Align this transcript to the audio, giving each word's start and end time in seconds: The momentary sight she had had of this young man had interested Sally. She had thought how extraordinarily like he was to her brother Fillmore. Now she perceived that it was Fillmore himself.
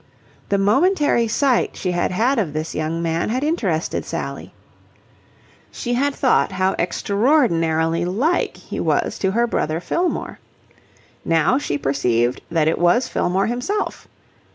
The 0.49 0.57
momentary 0.57 1.27
sight 1.27 1.77
she 1.77 1.91
had 1.91 2.09
had 2.09 2.39
of 2.39 2.53
this 2.53 2.73
young 2.73 3.03
man 3.03 3.29
had 3.29 3.43
interested 3.43 4.03
Sally. 4.03 4.51
She 5.71 5.93
had 5.93 6.15
thought 6.15 6.53
how 6.53 6.73
extraordinarily 6.79 8.03
like 8.03 8.57
he 8.57 8.79
was 8.79 9.19
to 9.19 9.29
her 9.33 9.45
brother 9.45 9.79
Fillmore. 9.79 10.39
Now 11.23 11.59
she 11.59 11.77
perceived 11.77 12.41
that 12.49 12.67
it 12.67 12.79
was 12.79 13.07
Fillmore 13.07 13.45
himself. 13.45 14.07